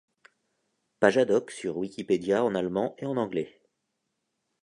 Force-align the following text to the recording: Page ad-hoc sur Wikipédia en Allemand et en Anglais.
Page 0.99 1.19
ad-hoc 1.19 1.51
sur 1.51 1.77
Wikipédia 1.77 2.43
en 2.43 2.55
Allemand 2.55 2.95
et 2.97 3.05
en 3.05 3.17
Anglais. 3.17 3.61